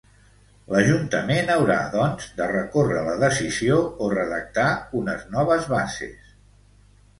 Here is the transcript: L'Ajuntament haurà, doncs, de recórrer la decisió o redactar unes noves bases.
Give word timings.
L'Ajuntament 0.69 1.51
haurà, 1.55 1.77
doncs, 1.97 2.31
de 2.39 2.47
recórrer 2.53 3.05
la 3.09 3.15
decisió 3.25 3.77
o 4.07 4.09
redactar 4.15 4.67
unes 5.03 5.31
noves 5.39 5.71
bases. 5.77 6.35